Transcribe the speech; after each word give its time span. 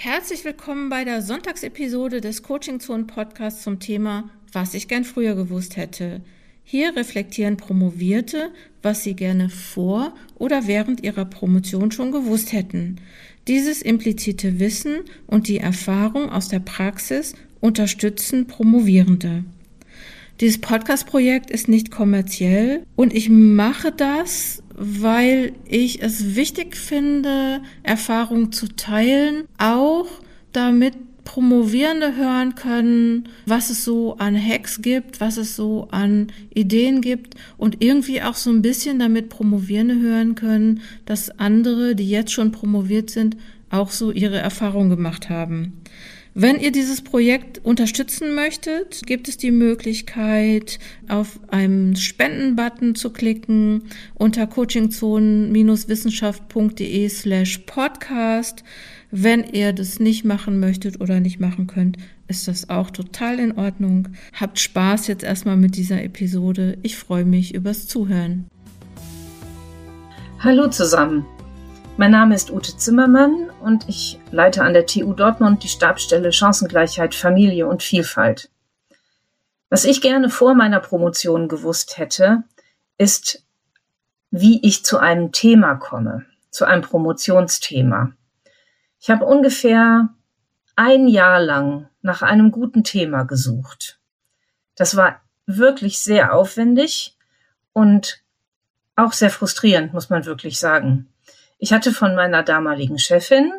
Herzlich 0.00 0.44
willkommen 0.44 0.90
bei 0.90 1.02
der 1.02 1.22
Sonntagsepisode 1.22 2.20
des 2.20 2.44
Coaching 2.44 2.78
Zone 2.78 3.02
Podcasts 3.02 3.64
zum 3.64 3.80
Thema 3.80 4.30
Was 4.52 4.74
ich 4.74 4.86
gern 4.86 5.02
früher 5.02 5.34
gewusst 5.34 5.76
hätte. 5.76 6.20
Hier 6.62 6.94
reflektieren 6.94 7.56
Promovierte, 7.56 8.52
was 8.80 9.02
sie 9.02 9.14
gerne 9.14 9.48
vor 9.48 10.14
oder 10.36 10.68
während 10.68 11.02
ihrer 11.02 11.24
Promotion 11.24 11.90
schon 11.90 12.12
gewusst 12.12 12.52
hätten. 12.52 13.00
Dieses 13.48 13.82
implizite 13.82 14.60
Wissen 14.60 15.00
und 15.26 15.48
die 15.48 15.58
Erfahrung 15.58 16.30
aus 16.30 16.46
der 16.46 16.60
Praxis 16.60 17.34
unterstützen 17.58 18.46
Promovierende. 18.46 19.42
Dieses 20.40 20.60
Podcast-Projekt 20.60 21.50
ist 21.50 21.66
nicht 21.66 21.90
kommerziell 21.90 22.84
und 22.94 23.12
ich 23.12 23.30
mache 23.30 23.90
das, 23.90 24.62
weil 24.78 25.52
ich 25.64 26.02
es 26.02 26.36
wichtig 26.36 26.76
finde, 26.76 27.60
Erfahrungen 27.82 28.52
zu 28.52 28.68
teilen, 28.68 29.44
auch 29.58 30.06
damit 30.52 30.94
Promovierende 31.24 32.16
hören 32.16 32.54
können, 32.54 33.28
was 33.44 33.68
es 33.68 33.84
so 33.84 34.16
an 34.16 34.34
Hacks 34.34 34.80
gibt, 34.80 35.20
was 35.20 35.36
es 35.36 35.56
so 35.56 35.88
an 35.90 36.28
Ideen 36.54 37.02
gibt 37.02 37.34
und 37.58 37.82
irgendwie 37.82 38.22
auch 38.22 38.34
so 38.34 38.48
ein 38.48 38.62
bisschen 38.62 38.98
damit 38.98 39.28
Promovierende 39.28 40.00
hören 40.00 40.36
können, 40.36 40.80
dass 41.04 41.38
andere, 41.38 41.94
die 41.94 42.08
jetzt 42.08 42.32
schon 42.32 42.50
promoviert 42.50 43.10
sind, 43.10 43.36
auch 43.68 43.90
so 43.90 44.10
ihre 44.10 44.38
Erfahrungen 44.38 44.88
gemacht 44.88 45.28
haben. 45.28 45.74
Wenn 46.40 46.60
ihr 46.60 46.70
dieses 46.70 47.02
Projekt 47.02 47.64
unterstützen 47.64 48.36
möchtet, 48.36 49.04
gibt 49.06 49.26
es 49.26 49.38
die 49.38 49.50
Möglichkeit, 49.50 50.78
auf 51.08 51.40
einen 51.48 51.96
Spenden-Button 51.96 52.94
zu 52.94 53.10
klicken 53.10 53.82
unter 54.14 54.46
coachingzonen-wissenschaft.de 54.46 57.08
slash 57.08 57.58
podcast. 57.66 58.62
Wenn 59.10 59.52
ihr 59.52 59.72
das 59.72 59.98
nicht 59.98 60.24
machen 60.24 60.60
möchtet 60.60 61.00
oder 61.00 61.18
nicht 61.18 61.40
machen 61.40 61.66
könnt, 61.66 61.96
ist 62.28 62.46
das 62.46 62.70
auch 62.70 62.92
total 62.92 63.40
in 63.40 63.58
Ordnung. 63.58 64.06
Habt 64.32 64.60
Spaß 64.60 65.08
jetzt 65.08 65.24
erstmal 65.24 65.56
mit 65.56 65.74
dieser 65.74 66.04
Episode. 66.04 66.78
Ich 66.84 66.94
freue 66.94 67.24
mich 67.24 67.52
übers 67.52 67.88
Zuhören. 67.88 68.46
Hallo 70.38 70.70
zusammen. 70.70 71.26
Mein 72.00 72.12
Name 72.12 72.36
ist 72.36 72.52
Ute 72.52 72.76
Zimmermann 72.76 73.50
und 73.60 73.88
ich 73.88 74.20
leite 74.30 74.62
an 74.62 74.72
der 74.72 74.86
TU 74.86 75.14
Dortmund 75.14 75.64
die 75.64 75.68
Stabsstelle 75.68 76.30
Chancengleichheit, 76.30 77.12
Familie 77.12 77.66
und 77.66 77.82
Vielfalt. 77.82 78.52
Was 79.68 79.84
ich 79.84 80.00
gerne 80.00 80.30
vor 80.30 80.54
meiner 80.54 80.78
Promotion 80.78 81.48
gewusst 81.48 81.98
hätte, 81.98 82.44
ist, 82.98 83.44
wie 84.30 84.64
ich 84.64 84.84
zu 84.84 84.98
einem 84.98 85.32
Thema 85.32 85.74
komme, 85.74 86.24
zu 86.50 86.66
einem 86.66 86.82
Promotionsthema. 86.82 88.12
Ich 89.00 89.10
habe 89.10 89.24
ungefähr 89.24 90.08
ein 90.76 91.08
Jahr 91.08 91.40
lang 91.40 91.88
nach 92.00 92.22
einem 92.22 92.52
guten 92.52 92.84
Thema 92.84 93.24
gesucht. 93.24 93.98
Das 94.76 94.96
war 94.96 95.20
wirklich 95.46 95.98
sehr 95.98 96.32
aufwendig 96.32 97.16
und 97.72 98.22
auch 98.94 99.12
sehr 99.12 99.30
frustrierend, 99.30 99.92
muss 99.92 100.10
man 100.10 100.26
wirklich 100.26 100.60
sagen. 100.60 101.08
Ich 101.58 101.72
hatte 101.72 101.92
von 101.92 102.14
meiner 102.14 102.42
damaligen 102.42 102.98
Chefin 102.98 103.52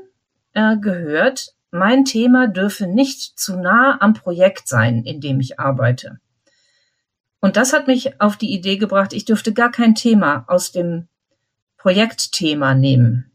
äh, 0.53 0.77
gehört, 0.77 1.53
mein 1.71 2.05
Thema 2.05 2.47
dürfe 2.47 2.87
nicht 2.87 3.37
zu 3.37 3.57
nah 3.57 3.97
am 4.01 4.13
Projekt 4.13 4.67
sein, 4.67 5.03
in 5.03 5.21
dem 5.21 5.39
ich 5.39 5.59
arbeite. 5.59 6.19
Und 7.41 7.57
das 7.57 7.73
hat 7.73 7.87
mich 7.87 8.19
auf 8.19 8.37
die 8.37 8.53
Idee 8.53 8.77
gebracht, 8.77 9.13
ich 9.13 9.25
dürfte 9.25 9.53
gar 9.53 9.71
kein 9.71 9.95
Thema 9.95 10.45
aus 10.47 10.71
dem 10.71 11.07
Projektthema 11.77 12.73
nehmen. 12.73 13.31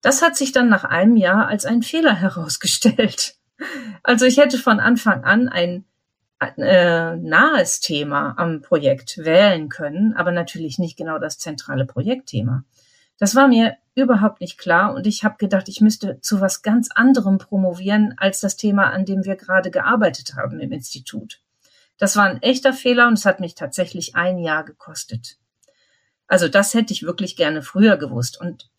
Das 0.00 0.22
hat 0.22 0.36
sich 0.36 0.52
dann 0.52 0.68
nach 0.68 0.84
einem 0.84 1.16
Jahr 1.16 1.46
als 1.46 1.64
ein 1.64 1.82
Fehler 1.82 2.14
herausgestellt. 2.20 3.36
Also 4.02 4.24
ich 4.24 4.38
hätte 4.38 4.58
von 4.58 4.80
Anfang 4.80 5.22
an 5.22 5.48
ein 5.48 5.84
äh, 6.56 7.16
nahes 7.16 7.80
Thema 7.80 8.34
am 8.36 8.62
Projekt 8.62 9.18
wählen 9.18 9.68
können, 9.68 10.14
aber 10.14 10.32
natürlich 10.32 10.78
nicht 10.78 10.96
genau 10.96 11.18
das 11.18 11.38
zentrale 11.38 11.86
Projektthema. 11.86 12.64
Das 13.18 13.34
war 13.34 13.48
mir 13.48 13.76
überhaupt 13.94 14.40
nicht 14.40 14.58
klar 14.58 14.94
und 14.94 15.06
ich 15.06 15.22
habe 15.22 15.36
gedacht, 15.38 15.68
ich 15.68 15.80
müsste 15.80 16.20
zu 16.20 16.40
was 16.40 16.62
ganz 16.62 16.88
anderem 16.90 17.38
promovieren 17.38 18.14
als 18.16 18.40
das 18.40 18.56
Thema, 18.56 18.90
an 18.90 19.04
dem 19.04 19.24
wir 19.24 19.36
gerade 19.36 19.70
gearbeitet 19.70 20.34
haben 20.34 20.60
im 20.60 20.72
Institut. 20.72 21.40
Das 21.98 22.16
war 22.16 22.24
ein 22.24 22.42
echter 22.42 22.72
Fehler 22.72 23.06
und 23.06 23.14
es 23.14 23.26
hat 23.26 23.38
mich 23.38 23.54
tatsächlich 23.54 24.16
ein 24.16 24.38
Jahr 24.38 24.64
gekostet. 24.64 25.36
Also 26.26 26.48
das 26.48 26.72
hätte 26.74 26.92
ich 26.92 27.02
wirklich 27.02 27.36
gerne 27.36 27.62
früher 27.62 27.96
gewusst 27.96 28.40
und 28.40 28.70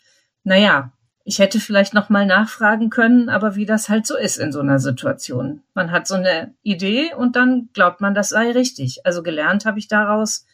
naja, 0.44 0.92
ich 1.26 1.40
hätte 1.40 1.60
vielleicht 1.60 1.94
noch 1.94 2.10
mal 2.10 2.26
nachfragen 2.26 2.90
können, 2.90 3.30
aber 3.30 3.56
wie 3.56 3.66
das 3.66 3.88
halt 3.88 4.06
so 4.06 4.18
ist 4.18 4.38
in 4.38 4.52
so 4.52 4.60
einer 4.60 4.80
Situation. 4.80 5.64
Man 5.74 5.92
hat 5.92 6.06
so 6.06 6.16
eine 6.16 6.54
Idee 6.64 7.14
und 7.14 7.36
dann 7.38 7.70
glaubt 7.74 8.02
man, 8.02 8.14
das 8.14 8.30
sei 8.30 8.52
richtig. 8.52 9.06
Also 9.06 9.24
gelernt 9.24 9.66
habe 9.66 9.80
ich 9.80 9.88
daraus, 9.88 10.46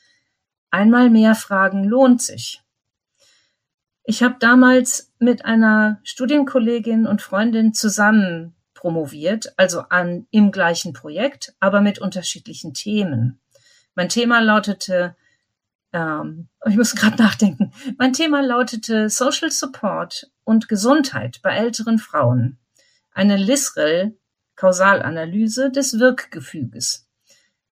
einmal 0.69 1.09
mehr 1.09 1.33
fragen 1.33 1.83
lohnt 1.83 2.21
sich. 2.21 2.61
Ich 4.09 4.23
habe 4.23 4.37
damals 4.39 5.13
mit 5.19 5.45
einer 5.45 5.99
Studienkollegin 6.01 7.05
und 7.05 7.21
Freundin 7.21 7.75
zusammen 7.75 8.55
promoviert, 8.73 9.53
also 9.55 9.81
an 9.81 10.25
im 10.31 10.51
gleichen 10.51 10.93
Projekt, 10.93 11.53
aber 11.59 11.79
mit 11.79 11.99
unterschiedlichen 11.99 12.73
Themen. 12.73 13.39
Mein 13.93 14.09
Thema 14.09 14.39
lautete, 14.39 15.15
ähm, 15.93 16.47
ich 16.65 16.75
muss 16.75 16.95
gerade 16.95 17.21
nachdenken, 17.21 17.71
mein 17.99 18.13
Thema 18.13 18.41
lautete 18.41 19.11
Social 19.11 19.51
Support 19.51 20.31
und 20.43 20.67
Gesundheit 20.67 21.39
bei 21.43 21.55
älteren 21.55 21.99
Frauen. 21.99 22.57
Eine 23.11 23.37
Lisrel 23.37 24.17
Kausalanalyse 24.55 25.69
des 25.69 25.99
Wirkgefüges. 25.99 27.07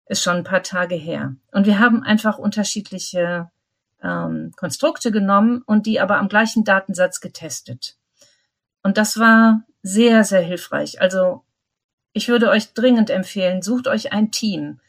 Ist 0.07 0.21
schon 0.21 0.35
ein 0.35 0.43
paar 0.43 0.63
Tage 0.63 0.95
her. 0.95 1.37
Und 1.53 1.65
wir 1.65 1.79
haben 1.79 2.03
einfach 2.03 2.37
unterschiedliche 2.37 3.49
ähm, 4.05 4.53
Konstrukte 4.55 5.11
genommen 5.11 5.63
und 5.65 5.87
die 5.87 5.99
aber 5.99 6.17
am 6.17 6.29
gleichen 6.29 6.63
Datensatz 6.63 7.19
getestet. 7.19 7.97
Und 8.83 8.97
das 8.97 9.17
war 9.17 9.63
sehr, 9.81 10.23
sehr 10.23 10.41
hilfreich. 10.41 11.01
Also 11.01 11.43
ich 12.13 12.27
würde 12.27 12.49
euch 12.49 12.73
dringend 12.73 13.09
empfehlen, 13.09 13.61
sucht 13.61 13.87
euch 13.87 14.13
ein 14.13 14.31
Team, 14.31 14.79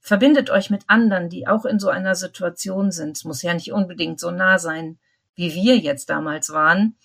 verbindet 0.00 0.50
euch 0.50 0.70
mit 0.70 0.84
anderen, 0.86 1.30
die 1.30 1.48
auch 1.48 1.64
in 1.64 1.78
so 1.78 1.88
einer 1.88 2.14
Situation 2.14 2.92
sind. 2.92 3.16
Es 3.16 3.24
muss 3.24 3.42
ja 3.42 3.54
nicht 3.54 3.72
unbedingt 3.72 4.20
so 4.20 4.30
nah 4.30 4.58
sein, 4.58 4.98
wie 5.34 5.54
wir 5.54 5.78
jetzt 5.78 6.10
damals 6.10 6.50
waren, 6.50 6.96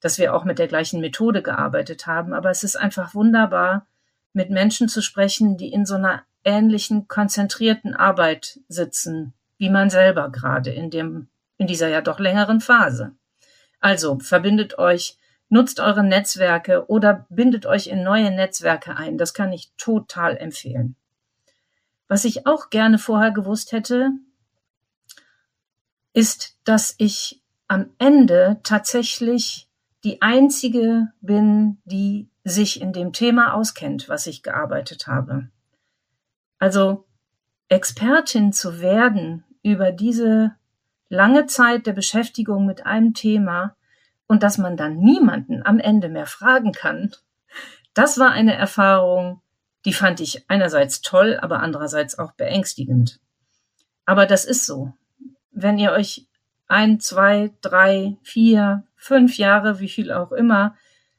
dass 0.00 0.18
wir 0.18 0.34
auch 0.34 0.44
mit 0.44 0.58
der 0.58 0.68
gleichen 0.68 1.00
Methode 1.00 1.42
gearbeitet 1.42 2.06
haben. 2.06 2.34
Aber 2.34 2.50
es 2.50 2.64
ist 2.64 2.76
einfach 2.76 3.14
wunderbar, 3.14 3.86
mit 4.32 4.50
Menschen 4.50 4.88
zu 4.88 5.00
sprechen, 5.00 5.56
die 5.56 5.72
in 5.72 5.86
so 5.86 5.94
einer 5.94 6.24
ähnlichen 6.42 7.06
konzentrierten 7.06 7.94
Arbeit 7.94 8.58
sitzen 8.68 9.32
wie 9.58 9.70
man 9.70 9.90
selber 9.90 10.30
gerade 10.30 10.70
in 10.70 10.90
dem, 10.90 11.28
in 11.56 11.66
dieser 11.66 11.88
ja 11.88 12.00
doch 12.00 12.18
längeren 12.18 12.60
Phase. 12.60 13.12
Also 13.80 14.18
verbindet 14.18 14.78
euch, 14.78 15.18
nutzt 15.48 15.80
eure 15.80 16.02
Netzwerke 16.02 16.88
oder 16.88 17.26
bindet 17.28 17.66
euch 17.66 17.86
in 17.86 18.02
neue 18.02 18.30
Netzwerke 18.30 18.96
ein. 18.96 19.18
Das 19.18 19.34
kann 19.34 19.52
ich 19.52 19.72
total 19.76 20.36
empfehlen. 20.36 20.96
Was 22.08 22.24
ich 22.24 22.46
auch 22.46 22.70
gerne 22.70 22.98
vorher 22.98 23.30
gewusst 23.30 23.72
hätte, 23.72 24.10
ist, 26.12 26.58
dass 26.64 26.94
ich 26.98 27.42
am 27.68 27.90
Ende 27.98 28.60
tatsächlich 28.62 29.68
die 30.04 30.20
einzige 30.22 31.08
bin, 31.20 31.78
die 31.84 32.28
sich 32.44 32.80
in 32.80 32.92
dem 32.92 33.12
Thema 33.12 33.54
auskennt, 33.54 34.08
was 34.08 34.26
ich 34.26 34.42
gearbeitet 34.42 35.06
habe. 35.06 35.48
Also 36.58 37.06
Expertin 37.68 38.52
zu 38.52 38.80
werden 38.80 39.44
über 39.62 39.92
diese 39.92 40.54
lange 41.08 41.46
Zeit 41.46 41.86
der 41.86 41.92
Beschäftigung 41.92 42.66
mit 42.66 42.86
einem 42.86 43.14
Thema 43.14 43.76
und 44.26 44.42
dass 44.42 44.58
man 44.58 44.76
dann 44.76 44.98
niemanden 44.98 45.64
am 45.64 45.78
Ende 45.78 46.08
mehr 46.08 46.26
fragen 46.26 46.72
kann, 46.72 47.14
das 47.94 48.18
war 48.18 48.32
eine 48.32 48.54
Erfahrung, 48.54 49.40
die 49.84 49.92
fand 49.92 50.20
ich 50.20 50.44
einerseits 50.48 51.00
toll, 51.00 51.38
aber 51.40 51.60
andererseits 51.60 52.18
auch 52.18 52.32
beängstigend. 52.32 53.20
Aber 54.04 54.26
das 54.26 54.44
ist 54.44 54.66
so. 54.66 54.92
Wenn 55.52 55.78
ihr 55.78 55.92
euch 55.92 56.26
ein, 56.66 57.00
zwei, 57.00 57.52
drei, 57.60 58.16
vier, 58.22 58.84
fünf 58.96 59.38
Jahre, 59.38 59.80
wie 59.80 59.88
viel 59.88 60.10
auch 60.10 60.32
immer, 60.32 60.74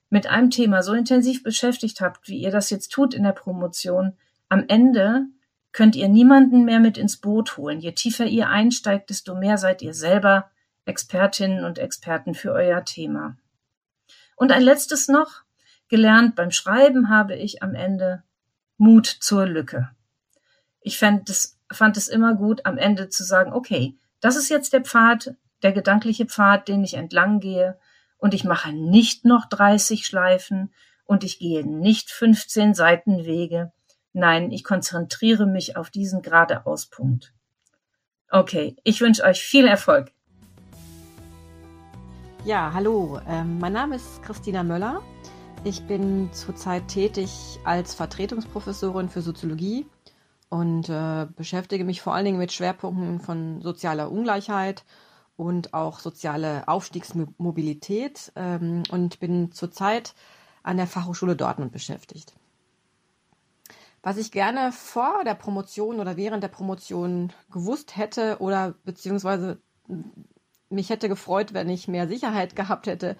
mit 0.09 0.27
einem 0.27 0.49
Thema 0.49 0.83
so 0.83 0.93
intensiv 0.93 1.43
beschäftigt 1.43 2.01
habt, 2.01 2.27
wie 2.27 2.39
ihr 2.39 2.51
das 2.51 2.69
jetzt 2.69 2.89
tut 2.91 3.13
in 3.13 3.23
der 3.23 3.31
Promotion, 3.31 4.17
am 4.49 4.65
Ende 4.67 5.27
könnt 5.75 5.97
ihr 5.97 6.07
niemanden 6.07 6.63
mehr 6.63 6.79
mit 6.79 6.97
ins 6.97 7.17
Boot 7.17 7.57
holen. 7.57 7.81
Je 7.81 7.91
tiefer 7.91 8.25
ihr 8.25 8.47
einsteigt, 8.47 9.09
desto 9.09 9.35
mehr 9.35 9.57
seid 9.57 9.81
ihr 9.81 9.93
selber 9.93 10.49
Expertinnen 10.85 11.65
und 11.65 11.79
Experten 11.79 12.33
für 12.33 12.53
euer 12.53 12.85
Thema. 12.85 13.35
Und 14.37 14.53
ein 14.53 14.61
letztes 14.61 15.09
noch, 15.09 15.43
gelernt 15.89 16.33
beim 16.35 16.51
Schreiben 16.51 17.09
habe 17.09 17.35
ich 17.35 17.61
am 17.61 17.75
Ende 17.75 18.23
Mut 18.77 19.05
zur 19.05 19.45
Lücke. 19.45 19.89
Ich 20.79 20.97
fand 20.97 21.29
es, 21.29 21.59
fand 21.69 21.97
es 21.97 22.07
immer 22.07 22.35
gut, 22.35 22.65
am 22.65 22.77
Ende 22.77 23.09
zu 23.09 23.25
sagen, 23.25 23.51
okay, 23.51 23.97
das 24.21 24.37
ist 24.37 24.47
jetzt 24.47 24.71
der 24.71 24.81
Pfad, 24.81 25.35
der 25.61 25.73
gedankliche 25.73 26.25
Pfad, 26.25 26.69
den 26.69 26.85
ich 26.85 26.93
entlang 26.93 27.41
gehe, 27.41 27.77
und 28.17 28.33
ich 28.33 28.45
mache 28.45 28.71
nicht 28.71 29.25
noch 29.25 29.45
30 29.49 30.05
Schleifen 30.05 30.73
und 31.03 31.25
ich 31.25 31.37
gehe 31.37 31.67
nicht 31.67 32.11
15 32.11 32.73
Seitenwege. 32.73 33.73
Nein, 34.17 34.49
ich 34.53 34.63
konzentriere 34.63 35.45
mich 35.45 35.75
auf 35.75 35.89
diesen 35.89 36.21
geradeauspunkt. 36.21 37.33
Okay, 38.31 38.77
ich 38.85 39.01
wünsche 39.01 39.25
euch 39.25 39.41
viel 39.41 39.67
Erfolg. 39.67 40.13
Ja, 42.45 42.71
hallo, 42.73 43.19
ähm, 43.27 43.59
mein 43.59 43.73
Name 43.73 43.97
ist 43.97 44.23
Christina 44.23 44.63
Möller. 44.63 45.01
Ich 45.65 45.85
bin 45.85 46.29
zurzeit 46.31 46.87
tätig 46.87 47.59
als 47.65 47.93
Vertretungsprofessorin 47.93 49.09
für 49.09 49.21
Soziologie 49.21 49.85
und 50.47 50.87
äh, 50.87 51.27
beschäftige 51.35 51.83
mich 51.83 52.01
vor 52.01 52.13
allen 52.13 52.23
Dingen 52.23 52.37
mit 52.37 52.53
Schwerpunkten 52.53 53.19
von 53.19 53.61
sozialer 53.61 54.09
Ungleichheit 54.09 54.85
und 55.35 55.73
auch 55.73 55.99
soziale 55.99 56.65
Aufstiegsmobilität 56.69 58.31
ähm, 58.37 58.83
und 58.91 59.19
bin 59.19 59.51
zurzeit 59.51 60.15
an 60.63 60.77
der 60.77 60.87
Fachhochschule 60.87 61.35
Dortmund 61.35 61.73
beschäftigt. 61.73 62.33
Was 64.05 64.17
ich 64.17 64.31
gerne 64.31 64.71
vor 64.71 65.23
der 65.25 65.33
Promotion 65.33 65.99
oder 65.99 66.15
während 66.15 66.43
der 66.43 66.49
Promotion 66.49 67.33
gewusst 67.49 67.97
hätte 67.97 68.37
oder 68.39 68.75
beziehungsweise 68.83 69.57
mich 70.69 70.91
hätte 70.91 71.09
gefreut, 71.09 71.55
wenn 71.55 71.69
ich 71.69 71.87
mehr 71.87 72.07
Sicherheit 72.07 72.55
gehabt 72.55 72.85
hätte, 72.85 73.17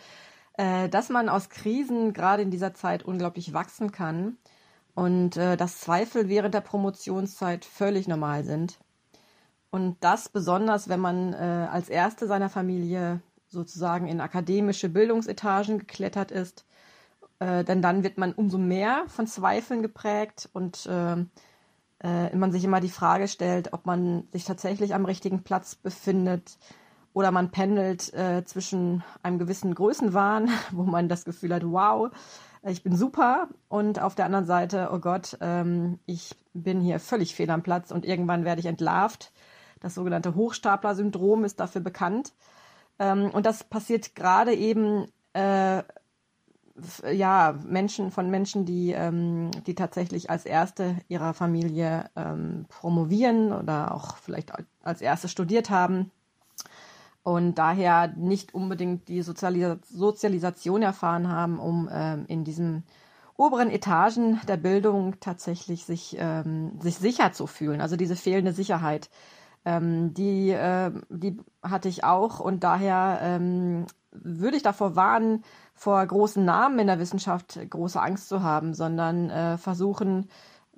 äh, 0.54 0.88
dass 0.88 1.10
man 1.10 1.28
aus 1.28 1.50
Krisen 1.50 2.14
gerade 2.14 2.44
in 2.44 2.52
dieser 2.52 2.76
Zeit 2.76 3.02
unglaublich 3.02 3.52
wachsen 3.52 3.92
kann 3.92 4.38
und 4.94 5.38
äh, 5.38 5.58
dass 5.58 5.80
Zweifel 5.80 6.30
während 6.30 6.54
der 6.54 6.62
Promotionszeit 6.62 7.66
völlig 7.66 8.08
normal 8.08 8.44
sind. 8.44 8.78
Und 9.72 9.98
das 10.02 10.30
besonders, 10.30 10.88
wenn 10.88 11.00
man 11.00 11.34
äh, 11.34 11.68
als 11.68 11.90
Erste 11.90 12.28
seiner 12.28 12.50
Familie 12.50 13.22
sozusagen 13.48 14.08
in 14.08 14.22
akademische 14.22 14.90
Bildungsetagen 14.90 15.80
geklettert 15.80 16.30
ist. 16.30 16.64
Äh, 17.40 17.64
denn 17.64 17.82
dann 17.82 18.04
wird 18.04 18.18
man 18.18 18.34
umso 18.34 18.58
mehr 18.58 19.04
von 19.08 19.28
Zweifeln 19.28 19.82
geprägt 19.82 20.50
und 20.54 20.86
äh, 20.86 21.18
äh, 22.04 22.36
man 22.36 22.52
sich 22.52 22.64
immer 22.64 22.80
die 22.80 22.90
Frage 22.90 23.28
stellt, 23.28 23.74
ob 23.74 23.86
man 23.86 24.28
sich 24.32 24.46
tatsächlich 24.46 24.94
am 24.94 25.06
richtigen 25.06 25.44
Platz 25.44 25.76
befindet 25.76 26.58
oder 27.14 27.32
man 27.32 27.52
pendelt 27.52 28.14
äh, 28.14 28.44
zwischen 28.46 29.04
einem 29.24 29.40
gewissen 29.40 29.74
Größenwahn, 29.74 30.50
wo 30.72 30.84
man 30.84 31.10
das 31.10 31.26
Gefühl 31.26 31.54
hat, 31.54 31.64
wow, 31.66 32.10
ich 32.64 32.84
bin 32.84 32.96
super 32.96 33.50
und 33.68 34.02
auf 34.02 34.16
der 34.16 34.26
anderen 34.26 34.46
Seite, 34.46 34.90
oh 34.92 35.00
Gott, 35.00 35.38
ähm, 35.42 36.00
ich 36.06 36.36
bin 36.54 36.82
hier 36.82 37.00
völlig 37.00 37.36
fehl 37.36 37.50
am 37.50 37.64
Platz 37.64 37.92
und 37.92 38.06
irgendwann 38.06 38.46
werde 38.46 38.62
ich 38.62 38.66
entlarvt 38.66 39.32
das 39.86 39.94
sogenannte 39.94 40.34
Hochstapler-Syndrom 40.34 41.44
ist 41.44 41.60
dafür 41.60 41.82
bekannt. 41.82 42.34
Ähm, 42.98 43.30
und 43.30 43.46
das 43.46 43.64
passiert 43.64 44.16
gerade 44.16 44.54
eben 44.54 45.06
äh, 45.34 45.84
ja, 47.12 47.56
Menschen 47.66 48.12
von 48.12 48.30
Menschen, 48.30 48.66
die, 48.66 48.92
ähm, 48.92 49.52
die 49.66 49.76
tatsächlich 49.76 50.30
als 50.30 50.46
erste 50.46 50.98
ihrer 51.08 51.34
Familie 51.34 52.10
ähm, 52.16 52.66
promovieren 52.68 53.54
oder 53.54 53.94
auch 53.94 54.18
vielleicht 54.18 54.52
als 54.84 55.02
erste 55.02 55.30
studiert 55.30 55.70
haben 55.70 56.12
und 57.24 57.56
daher 57.56 58.10
nicht 58.16 58.54
unbedingt 58.54 59.08
die 59.08 59.22
Sozialis 59.22 59.78
Sozialisation 59.90 60.82
erfahren 60.82 61.30
haben, 61.30 61.60
um 61.60 61.90
ähm, 61.92 62.26
in 62.28 62.44
diesen 62.44 62.84
oberen 63.38 63.70
Etagen 63.70 64.40
der 64.48 64.58
Bildung 64.58 65.20
tatsächlich 65.20 65.86
sich, 65.86 66.16
ähm, 66.20 66.80
sich 66.80 66.96
sicher 66.98 67.32
zu 67.34 67.48
fühlen. 67.48 67.82
Also 67.82 67.96
diese 67.96 68.16
fehlende 68.16 68.54
Sicherheit 68.54 69.10
ähm, 69.66 70.14
die, 70.14 70.52
äh, 70.52 70.92
die 71.10 71.38
hatte 71.62 71.90
ich 71.90 72.04
auch 72.04 72.40
und 72.40 72.64
daher 72.64 73.20
ähm, 73.22 73.86
würde 74.12 74.58
ich 74.58 74.64
davor 74.64 74.96
warnen, 74.96 75.44
vor 75.74 76.06
großen 76.06 76.46
Namen 76.46 76.80
in 76.80 76.88
der 76.88 77.00
Wissenschaft 77.00 77.60
große 77.70 78.02
Angst 78.02 78.30
zu 78.30 78.44
haben, 78.44 78.74
sondern 78.74 79.30
äh, 79.30 79.58
versuchen, 79.58 80.30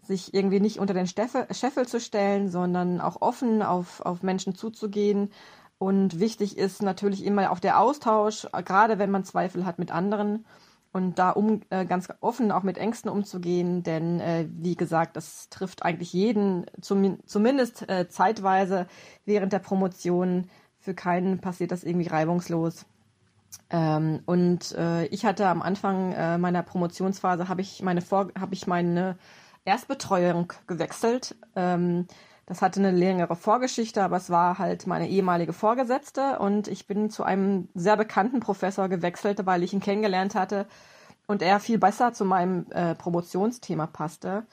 sich 0.01 0.33
irgendwie 0.33 0.59
nicht 0.59 0.79
unter 0.79 0.93
den 0.93 1.07
Steffel, 1.07 1.45
Scheffel 1.51 1.87
zu 1.87 1.99
stellen, 1.99 2.49
sondern 2.49 3.01
auch 3.01 3.21
offen 3.21 3.61
auf, 3.61 4.01
auf 4.01 4.23
Menschen 4.23 4.55
zuzugehen. 4.55 5.29
Und 5.77 6.19
wichtig 6.19 6.57
ist 6.57 6.81
natürlich 6.81 7.23
immer 7.23 7.51
auch 7.51 7.59
der 7.59 7.79
Austausch, 7.79 8.47
gerade 8.65 8.97
wenn 8.97 9.11
man 9.11 9.25
Zweifel 9.25 9.65
hat 9.65 9.77
mit 9.77 9.91
anderen 9.91 10.45
und 10.97 11.19
da 11.19 11.29
um 11.29 11.61
äh, 11.69 11.85
ganz 11.85 12.09
offen 12.21 12.51
auch 12.51 12.63
mit 12.63 12.79
Ängsten 12.79 13.09
umzugehen, 13.09 13.83
denn 13.83 14.19
äh, 14.19 14.47
wie 14.49 14.75
gesagt, 14.75 15.15
das 15.15 15.47
trifft 15.49 15.83
eigentlich 15.83 16.11
jeden, 16.11 16.65
zum, 16.81 17.19
zumindest 17.25 17.87
äh, 17.87 18.09
zeitweise 18.09 18.87
während 19.23 19.53
der 19.53 19.59
Promotion. 19.59 20.49
Für 20.79 20.95
keinen 20.95 21.39
passiert 21.39 21.71
das 21.71 21.83
irgendwie 21.83 22.07
reibungslos. 22.07 22.85
Ähm, 23.69 24.21
und 24.25 24.73
äh, 24.73 25.05
ich 25.05 25.23
hatte 25.23 25.47
am 25.47 25.61
Anfang 25.61 26.13
äh, 26.13 26.37
meiner 26.39 26.63
Promotionsphase 26.63 27.47
habe 27.47 27.61
ich 27.61 27.83
meine 27.83 28.03
ich 28.51 28.67
meine 28.67 29.17
Erstbetreuung 29.65 30.53
gewechselt. 30.65 31.35
Ähm, 31.55 32.07
das 32.47 32.61
hatte 32.61 32.79
eine 32.79 32.91
längere 32.91 33.35
Vorgeschichte, 33.35 34.01
aber 34.01 34.15
es 34.15 34.29
war 34.29 34.57
halt 34.57 34.87
meine 34.87 35.09
ehemalige 35.09 35.51
Vorgesetzte 35.51 36.39
und 36.39 36.69
ich 36.69 36.87
bin 36.87 37.09
zu 37.09 37.23
einem 37.23 37.67
sehr 37.75 37.97
bekannten 37.97 38.39
Professor 38.39 38.87
gewechselt, 38.87 39.45
weil 39.45 39.63
ich 39.63 39.73
ihn 39.73 39.81
kennengelernt 39.81 40.33
hatte 40.33 40.65
und 41.27 41.41
er 41.41 41.59
viel 41.59 41.77
besser 41.77 42.13
zu 42.13 42.23
meinem 42.23 42.65
äh, 42.71 42.95
Promotionsthema 42.95 43.85
passte. 43.87 44.45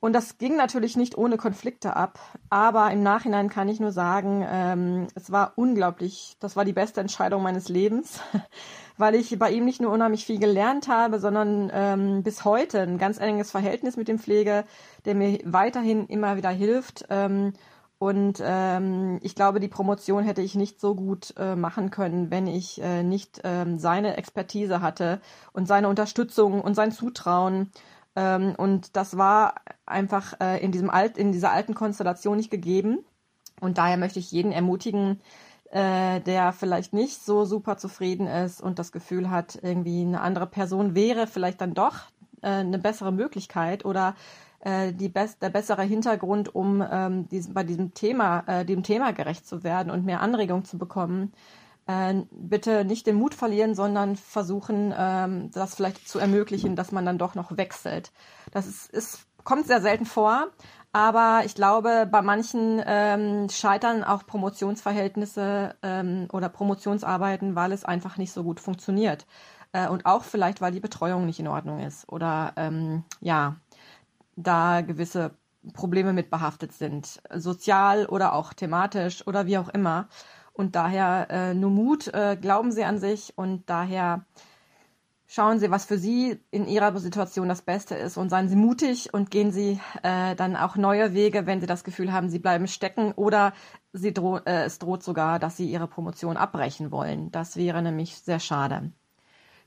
Und 0.00 0.14
das 0.14 0.38
ging 0.38 0.56
natürlich 0.56 0.96
nicht 0.96 1.18
ohne 1.18 1.36
Konflikte 1.36 1.94
ab, 1.94 2.18
aber 2.48 2.90
im 2.90 3.02
Nachhinein 3.02 3.50
kann 3.50 3.68
ich 3.68 3.80
nur 3.80 3.92
sagen, 3.92 4.42
ähm, 4.50 5.08
es 5.14 5.30
war 5.30 5.52
unglaublich, 5.56 6.36
das 6.40 6.56
war 6.56 6.64
die 6.64 6.72
beste 6.72 7.02
Entscheidung 7.02 7.42
meines 7.42 7.68
Lebens, 7.68 8.20
weil 8.96 9.14
ich 9.14 9.38
bei 9.38 9.50
ihm 9.50 9.66
nicht 9.66 9.82
nur 9.82 9.92
unheimlich 9.92 10.24
viel 10.24 10.38
gelernt 10.38 10.88
habe, 10.88 11.20
sondern 11.20 11.70
ähm, 11.74 12.22
bis 12.22 12.46
heute 12.46 12.80
ein 12.80 12.96
ganz 12.96 13.18
enges 13.18 13.50
Verhältnis 13.50 13.98
mit 13.98 14.08
dem 14.08 14.18
Pflege, 14.18 14.64
der 15.04 15.14
mir 15.14 15.38
weiterhin 15.44 16.06
immer 16.06 16.38
wieder 16.38 16.50
hilft. 16.50 17.04
Ähm, 17.10 17.52
und 17.98 18.40
ähm, 18.42 19.18
ich 19.20 19.34
glaube, 19.34 19.60
die 19.60 19.68
Promotion 19.68 20.24
hätte 20.24 20.40
ich 20.40 20.54
nicht 20.54 20.80
so 20.80 20.94
gut 20.94 21.34
äh, 21.36 21.54
machen 21.54 21.90
können, 21.90 22.30
wenn 22.30 22.46
ich 22.46 22.80
äh, 22.80 23.02
nicht 23.02 23.42
ähm, 23.44 23.78
seine 23.78 24.16
Expertise 24.16 24.80
hatte 24.80 25.20
und 25.52 25.68
seine 25.68 25.90
Unterstützung 25.90 26.62
und 26.62 26.74
sein 26.74 26.92
Zutrauen. 26.92 27.70
Ähm, 28.20 28.54
und 28.56 28.96
das 28.96 29.16
war 29.16 29.54
einfach 29.86 30.34
äh, 30.40 30.62
in, 30.62 30.72
diesem 30.72 30.90
Alt, 30.90 31.16
in 31.16 31.32
dieser 31.32 31.52
alten 31.52 31.74
Konstellation 31.74 32.36
nicht 32.36 32.50
gegeben. 32.50 32.98
Und 33.60 33.78
daher 33.78 33.96
möchte 33.96 34.18
ich 34.18 34.30
jeden 34.30 34.52
ermutigen, 34.52 35.20
äh, 35.70 36.20
der 36.20 36.52
vielleicht 36.52 36.92
nicht 36.92 37.22
so 37.22 37.44
super 37.44 37.78
zufrieden 37.78 38.26
ist 38.26 38.60
und 38.60 38.78
das 38.78 38.92
Gefühl 38.92 39.30
hat, 39.30 39.58
irgendwie 39.62 40.02
eine 40.02 40.20
andere 40.20 40.46
Person 40.46 40.94
wäre 40.94 41.26
vielleicht 41.26 41.60
dann 41.60 41.74
doch 41.74 41.96
äh, 42.42 42.48
eine 42.48 42.78
bessere 42.78 43.12
Möglichkeit 43.12 43.84
oder 43.84 44.14
äh, 44.60 44.92
die 44.92 45.08
best, 45.08 45.40
der 45.40 45.50
bessere 45.50 45.82
Hintergrund, 45.82 46.54
um 46.54 46.84
ähm, 46.90 47.28
diesem, 47.28 47.54
bei 47.54 47.64
diesem 47.64 47.94
Thema, 47.94 48.44
äh, 48.46 48.64
dem 48.66 48.82
Thema 48.82 49.12
gerecht 49.12 49.46
zu 49.46 49.62
werden 49.62 49.90
und 49.90 50.04
mehr 50.04 50.20
Anregung 50.20 50.64
zu 50.64 50.76
bekommen. 50.76 51.32
Äh, 51.90 52.22
bitte 52.30 52.84
nicht 52.84 53.06
den 53.06 53.16
Mut 53.16 53.34
verlieren, 53.34 53.74
sondern 53.74 54.14
versuchen, 54.14 54.94
ähm, 54.96 55.50
das 55.50 55.74
vielleicht 55.74 56.08
zu 56.08 56.20
ermöglichen, 56.20 56.76
dass 56.76 56.92
man 56.92 57.04
dann 57.04 57.18
doch 57.18 57.34
noch 57.34 57.56
wechselt. 57.56 58.12
Das 58.52 58.66
ist, 58.66 58.90
ist 58.90 59.26
kommt 59.42 59.66
sehr 59.66 59.80
selten 59.80 60.06
vor, 60.06 60.48
aber 60.92 61.42
ich 61.44 61.54
glaube, 61.56 62.06
bei 62.10 62.22
manchen 62.22 62.80
ähm, 62.86 63.48
scheitern 63.48 64.04
auch 64.04 64.24
Promotionsverhältnisse 64.24 65.74
ähm, 65.82 66.28
oder 66.32 66.48
Promotionsarbeiten, 66.48 67.56
weil 67.56 67.72
es 67.72 67.84
einfach 67.84 68.18
nicht 68.18 68.32
so 68.32 68.44
gut 68.44 68.60
funktioniert. 68.60 69.26
Äh, 69.72 69.88
und 69.88 70.06
auch 70.06 70.22
vielleicht, 70.22 70.60
weil 70.60 70.72
die 70.72 70.80
Betreuung 70.80 71.26
nicht 71.26 71.40
in 71.40 71.48
Ordnung 71.48 71.80
ist 71.80 72.08
oder 72.08 72.52
ähm, 72.56 73.02
ja, 73.20 73.56
da 74.36 74.82
gewisse 74.82 75.32
Probleme 75.74 76.12
mit 76.12 76.30
behaftet 76.30 76.72
sind, 76.72 77.20
sozial 77.34 78.06
oder 78.06 78.32
auch 78.34 78.52
thematisch 78.54 79.26
oder 79.26 79.46
wie 79.46 79.58
auch 79.58 79.68
immer. 79.70 80.08
Und 80.52 80.76
daher 80.76 81.28
äh, 81.30 81.54
nur 81.54 81.70
Mut, 81.70 82.08
äh, 82.08 82.36
glauben 82.40 82.72
Sie 82.72 82.84
an 82.84 82.98
sich 82.98 83.32
und 83.36 83.68
daher 83.70 84.24
Schauen 85.32 85.60
Sie, 85.60 85.70
was 85.70 85.84
für 85.84 85.96
Sie 85.96 86.40
in 86.50 86.66
Ihrer 86.66 86.98
Situation 86.98 87.48
das 87.48 87.62
Beste 87.62 87.94
ist 87.94 88.16
und 88.16 88.30
seien 88.30 88.48
Sie 88.48 88.56
mutig 88.56 89.14
und 89.14 89.30
gehen 89.30 89.52
Sie 89.52 89.78
äh, 90.02 90.34
dann 90.34 90.56
auch 90.56 90.74
neue 90.74 91.14
Wege, 91.14 91.46
wenn 91.46 91.60
Sie 91.60 91.68
das 91.68 91.84
Gefühl 91.84 92.12
haben, 92.12 92.30
Sie 92.30 92.40
bleiben 92.40 92.66
stecken 92.66 93.12
oder 93.12 93.52
Sie 93.92 94.12
droh 94.12 94.38
äh, 94.38 94.64
es 94.64 94.80
droht 94.80 95.04
sogar, 95.04 95.38
dass 95.38 95.56
Sie 95.56 95.70
Ihre 95.70 95.86
Promotion 95.86 96.36
abbrechen 96.36 96.90
wollen. 96.90 97.30
Das 97.30 97.54
wäre 97.54 97.80
nämlich 97.80 98.16
sehr 98.16 98.40
schade. 98.40 98.90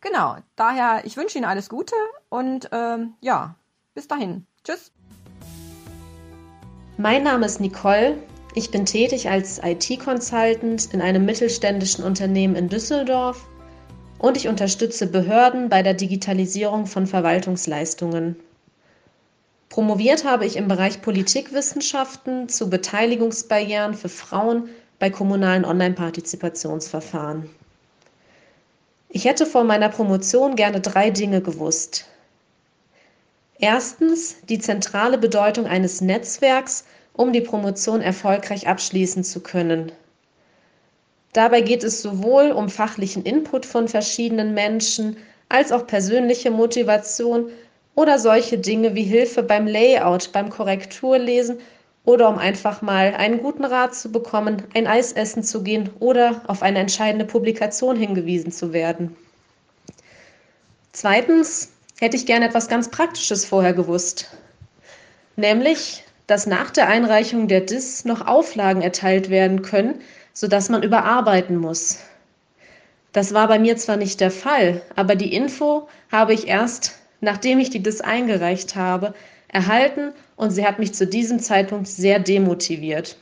Genau, 0.02 0.36
daher, 0.58 1.06
ich 1.06 1.16
wünsche 1.16 1.38
Ihnen 1.38 1.48
alles 1.48 1.70
Gute 1.70 1.96
und 2.28 2.68
ähm, 2.74 3.14
ja, 3.22 3.56
bis 3.94 4.10
dahin. 4.10 4.46
Tschüss. 4.66 4.92
Mein 6.98 7.24
Name 7.24 7.46
ist 7.46 7.62
Nicole. 7.62 8.18
Ich 8.56 8.70
bin 8.70 8.86
tätig 8.86 9.30
als 9.30 9.60
IT-Consultant 9.64 10.94
in 10.94 11.02
einem 11.02 11.26
mittelständischen 11.26 12.04
Unternehmen 12.04 12.56
in 12.56 12.70
Düsseldorf 12.70 13.48
und 14.20 14.38
ich 14.38 14.48
unterstütze 14.48 15.08
Behörden 15.08 15.70
bei 15.70 15.82
der 15.82 15.96
Digitalisierung 15.96 16.86
von 16.86 17.08
Verwaltungsleistungen. 17.08 18.36
Promoviert 19.70 20.24
habe 20.24 20.46
ich 20.46 20.56
im 20.56 20.68
Bereich 20.68 21.02
Politikwissenschaften 21.02 22.48
zu 22.48 22.70
Beteiligungsbarrieren 22.70 23.96
für 23.96 24.10
Frauen 24.10 24.70
bei 25.00 25.10
kommunalen 25.10 25.66
Online-Partizipationsverfahren. 25.66 27.50
Ich 29.10 29.26
hätte 29.26 29.48
vor 29.48 29.64
meiner 29.64 29.90
Promotion 29.90 30.56
gerne 30.56 30.80
drei 30.80 31.10
Dinge 31.10 31.42
gewusst. 31.42 32.06
Erstens 33.58 34.36
die 34.48 34.60
zentrale 34.60 35.18
Bedeutung 35.18 35.66
eines 35.66 36.02
Netzwerks, 36.02 36.86
um 37.14 37.32
die 37.32 37.42
Promotion 37.42 38.02
erfolgreich 38.02 38.68
abschließen 38.68 39.24
zu 39.24 39.40
können. 39.40 39.92
Dabei 41.34 41.62
geht 41.62 41.84
es 41.84 42.02
sowohl 42.02 42.52
um 42.52 42.70
fachlichen 42.70 43.24
Input 43.24 43.66
von 43.66 43.88
verschiedenen 43.88 44.54
Menschen 44.54 45.18
als 45.50 45.72
auch 45.72 45.88
persönliche 45.88 46.52
Motivation 46.52 47.50
oder 47.96 48.20
solche 48.20 48.58
Dinge 48.58 48.96
wie 48.96 49.04
Hilfe 49.04 49.44
beim 49.44 49.68
Layout, 49.68 50.32
beim 50.32 50.50
Korrekturlesen 50.50 51.60
oder 52.06 52.30
um 52.30 52.38
einfach 52.38 52.82
mal 52.82 53.14
einen 53.16 53.40
guten 53.40 53.64
Rat 53.64 53.96
zu 53.96 54.12
bekommen, 54.12 54.64
ein 54.74 54.88
Eis 54.88 55.14
essen 55.14 55.44
zu 55.44 55.64
gehen 55.64 55.90
oder 56.00 56.42
auf 56.48 56.62
eine 56.62 56.80
entscheidende 56.80 57.26
Publikation 57.26 57.96
hingewiesen 57.96 58.52
zu 58.52 58.74
werden. 58.74 59.16
Zweitens 60.92 61.72
hätte 62.00 62.18
ich 62.18 62.26
gerne 62.26 62.48
etwas 62.48 62.68
ganz 62.68 62.90
Praktisches 62.90 63.46
vorher 63.46 63.74
gewusst, 63.74 64.30
nämlich, 65.36 66.04
dass 66.28 66.48
nach 66.48 66.72
der 66.72 66.88
Einreichung 66.88 67.48
der 67.48 67.62
DIS 67.62 68.06
noch 68.06 68.26
Auflagen 68.26 68.82
erteilt 68.82 69.30
werden 69.30 69.62
können, 69.62 70.02
sodass 70.34 70.70
man 70.70 70.84
überarbeiten 70.84 71.58
muss. 71.58 72.00
Das 73.12 73.34
war 73.34 73.48
bei 73.48 73.60
mir 73.60 73.78
zwar 73.78 73.98
nicht 73.98 74.22
der 74.22 74.32
Fall, 74.32 74.82
aber 74.96 75.16
die 75.16 75.34
Info 75.34 75.88
habe 76.12 76.34
ich 76.34 76.48
erst, 76.48 76.94
nachdem 77.22 77.60
ich 77.60 77.70
die 77.70 77.84
DIS 77.84 78.02
eingereicht 78.02 78.76
habe, 78.76 79.14
erhalten 79.48 80.14
und 80.36 80.52
sie 80.52 80.66
hat 80.66 80.80
mich 80.80 80.94
zu 80.94 81.06
diesem 81.06 81.40
Zeitpunkt 81.40 81.88
sehr 81.88 82.20
demotiviert. 82.20 83.18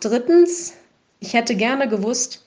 Drittens, 0.00 0.74
ich 1.18 1.34
hätte 1.34 1.56
gerne 1.56 1.88
gewusst, 1.88 2.44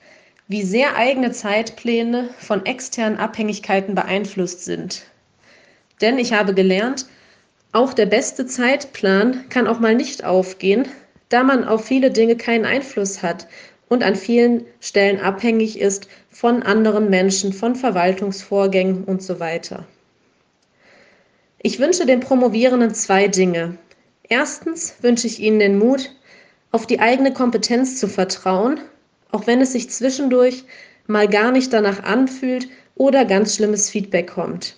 wie 0.48 0.64
sehr 0.64 0.96
eigene 0.96 1.32
Zeitpläne 1.32 2.30
von 2.40 2.66
externen 2.66 3.18
Abhängigkeiten 3.18 3.96
beeinflusst 3.96 4.64
sind. 4.64 5.04
Denn 6.00 6.18
ich 6.18 6.34
habe 6.34 6.54
gelernt, 6.54 7.06
auch 7.72 7.94
der 7.94 8.06
beste 8.06 8.46
Zeitplan 8.46 9.46
kann 9.50 9.68
auch 9.68 9.80
mal 9.80 9.96
nicht 9.96 10.24
aufgehen, 10.24 10.88
da 11.30 11.44
man 11.44 11.64
auf 11.64 11.86
viele 11.86 12.12
Dinge 12.12 12.36
keinen 12.36 12.66
Einfluss 12.66 13.24
hat 13.24 13.48
und 13.88 14.04
an 14.04 14.16
vielen 14.16 14.66
Stellen 14.80 15.20
abhängig 15.20 15.80
ist 15.80 16.08
von 16.30 16.64
anderen 16.64 17.10
Menschen, 17.10 17.54
von 17.54 17.76
Verwaltungsvorgängen 17.76 19.04
und 19.06 19.24
so 19.24 19.40
weiter. 19.40 19.86
Ich 21.62 21.80
wünsche 21.80 22.06
den 22.06 22.20
Promovierenden 22.20 22.94
zwei 22.94 23.28
Dinge. 23.28 23.78
Erstens 24.28 24.96
wünsche 25.02 25.28
ich 25.28 25.40
ihnen 25.40 25.60
den 25.60 25.78
Mut, 25.78 26.12
auf 26.72 26.88
die 26.88 27.00
eigene 27.00 27.34
Kompetenz 27.34 28.00
zu 28.00 28.08
vertrauen, 28.08 28.80
auch 29.32 29.46
wenn 29.48 29.62
es 29.62 29.74
sich 29.74 29.90
zwischendurch 29.90 30.64
mal 31.08 31.28
gar 31.28 31.52
nicht 31.52 31.72
danach 31.72 32.04
anfühlt 32.04 32.68
oder 32.96 33.26
ganz 33.26 33.56
schlimmes 33.56 33.90
Feedback 33.90 34.28
kommt. 34.28 34.76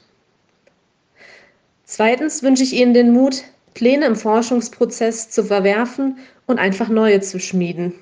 Zweitens 1.85 2.43
wünsche 2.43 2.63
ich 2.63 2.73
Ihnen 2.73 2.93
den 2.93 3.11
Mut, 3.11 3.43
Pläne 3.73 4.05
im 4.05 4.15
Forschungsprozess 4.15 5.29
zu 5.29 5.43
verwerfen 5.43 6.17
und 6.45 6.59
einfach 6.59 6.89
neue 6.89 7.21
zu 7.21 7.39
schmieden. 7.39 7.93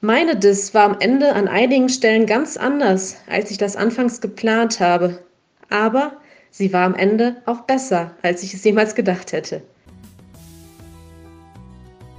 Meine 0.00 0.36
Dis 0.36 0.72
war 0.74 0.84
am 0.84 0.96
Ende 1.00 1.32
an 1.32 1.48
einigen 1.48 1.88
Stellen 1.88 2.26
ganz 2.26 2.56
anders, 2.56 3.16
als 3.28 3.50
ich 3.50 3.58
das 3.58 3.76
anfangs 3.76 4.20
geplant 4.20 4.78
habe. 4.78 5.24
Aber 5.68 6.16
sie 6.50 6.72
war 6.72 6.84
am 6.84 6.94
Ende 6.94 7.36
auch 7.46 7.62
besser, 7.62 8.14
als 8.22 8.42
ich 8.42 8.54
es 8.54 8.62
jemals 8.64 8.94
gedacht 8.94 9.32
hätte. 9.32 9.62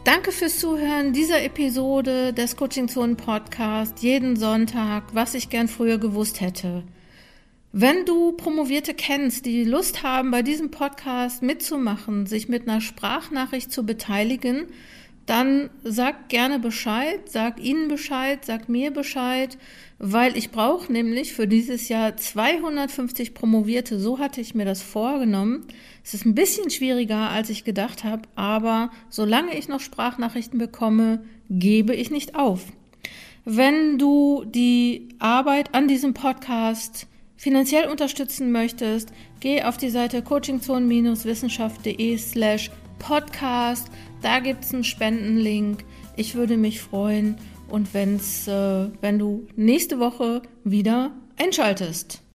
Danke 0.03 0.31
fürs 0.31 0.57
Zuhören 0.59 1.13
dieser 1.13 1.43
Episode 1.43 2.33
des 2.33 2.55
Coaching 2.55 2.87
Zone 2.87 3.15
Podcast 3.15 3.99
jeden 4.01 4.37
Sonntag, 4.37 5.03
was 5.13 5.33
ich 5.33 5.49
gern 5.49 5.67
früher 5.67 5.97
gewusst 5.97 6.41
hätte. 6.41 6.83
Wenn 7.73 8.05
du 8.05 8.31
Promovierte 8.31 8.93
kennst, 8.93 9.45
die 9.45 9.65
Lust 9.65 10.01
haben, 10.01 10.31
bei 10.31 10.41
diesem 10.41 10.71
Podcast 10.71 11.43
mitzumachen, 11.43 12.25
sich 12.25 12.47
mit 12.47 12.67
einer 12.67 12.79
Sprachnachricht 12.79 13.71
zu 13.71 13.85
beteiligen, 13.85 14.67
dann 15.25 15.69
sag 15.83 16.29
gerne 16.29 16.57
Bescheid, 16.57 17.19
sag 17.29 17.61
ihnen 17.61 17.89
Bescheid, 17.89 18.45
sag 18.45 18.69
mir 18.69 18.91
Bescheid, 18.91 19.57
weil 19.99 20.37
ich 20.37 20.51
brauche 20.51 20.89
nämlich 20.91 21.33
für 21.33 21.45
dieses 21.45 21.89
Jahr 21.89 22.15
250 22.15 23.33
Promovierte. 23.33 23.99
So 23.99 24.19
hatte 24.19 24.39
ich 24.39 24.55
mir 24.55 24.63
das 24.63 24.81
vorgenommen. 24.81 25.65
Es 26.05 26.13
ist 26.13 26.25
ein 26.25 26.35
bisschen 26.35 26.69
schwieriger, 26.69 27.29
als 27.29 27.49
ich 27.49 27.65
gedacht 27.65 28.05
habe, 28.05 28.21
aber 28.35 28.89
solange 29.09 29.57
ich 29.57 29.67
noch 29.67 29.81
Sprachnachrichten 29.81 30.57
bekomme, 30.57 31.25
gebe 31.49 31.93
ich 31.93 32.09
nicht 32.09 32.35
auf. 32.35 32.63
Wenn 33.43 33.97
du 33.97 34.45
die 34.45 35.09
Arbeit 35.19 35.75
an 35.75 35.89
diesem 35.89 36.13
Podcast 36.13 37.07
finanziell 37.37 37.87
unterstützen 37.87 38.51
möchtest, 38.51 39.13
geh 39.39 39.63
auf 39.63 39.77
die 39.77 39.89
Seite 39.89 40.21
coachingzone-wissenschaft.de 40.21 42.17
slash 42.17 42.71
podcast. 42.99 43.89
Da 44.21 44.39
gibt 44.39 44.65
es 44.65 44.73
einen 44.73 44.83
Spendenlink. 44.83 45.85
Ich 46.15 46.35
würde 46.35 46.57
mich 46.57 46.81
freuen 46.81 47.37
und 47.69 47.93
wenn's, 47.93 48.47
äh, 48.47 48.89
wenn 49.01 49.19
du 49.19 49.47
nächste 49.55 49.99
Woche 49.99 50.41
wieder 50.63 51.11
einschaltest. 51.37 52.21